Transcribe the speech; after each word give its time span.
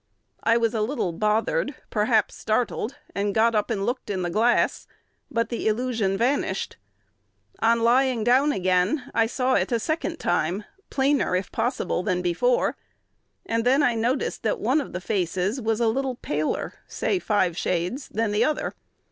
I 0.41 0.57
was 0.57 0.73
a 0.73 0.81
little 0.81 1.11
bothered, 1.13 1.75
perhaps 1.91 2.33
startled, 2.33 2.95
and 3.13 3.35
got 3.35 3.53
up 3.53 3.69
and 3.69 3.85
looked 3.85 4.09
in 4.09 4.23
the 4.23 4.31
glass; 4.31 4.87
but 5.29 5.49
the 5.49 5.67
illusion 5.67 6.17
vanished. 6.17 6.77
On 7.59 7.81
lying 7.83 8.23
down 8.23 8.51
again, 8.51 9.11
I 9.13 9.27
saw 9.27 9.53
it 9.53 9.71
a 9.71 9.79
second 9.79 10.17
time, 10.17 10.63
plainer, 10.89 11.35
if 11.35 11.51
possible, 11.51 12.01
than 12.01 12.23
before; 12.23 12.77
and 13.45 13.63
then 13.63 13.83
I 13.83 13.93
noticed 13.93 14.41
that 14.41 14.59
one 14.59 14.81
of 14.81 14.93
the 14.93 15.01
faces 15.01 15.61
was 15.61 15.79
a 15.79 15.87
little 15.87 16.15
paler 16.15 16.73
say 16.87 17.19
five 17.19 17.55
shades 17.55 18.07
than 18.09 18.31
the 18.31 18.43
other. 18.43 18.73